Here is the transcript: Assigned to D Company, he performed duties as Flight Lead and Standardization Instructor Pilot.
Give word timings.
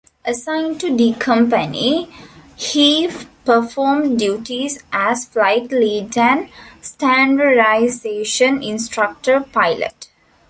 Assigned 0.25 0.81
to 0.81 0.97
D 0.97 1.13
Company, 1.13 2.11
he 2.55 3.07
performed 3.45 4.17
duties 4.17 4.81
as 4.91 5.27
Flight 5.27 5.71
Lead 5.71 6.17
and 6.17 6.49
Standardization 6.81 8.63
Instructor 8.63 9.41
Pilot. 9.41 10.09